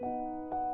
[0.00, 0.67] うん。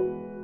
[0.00, 0.39] You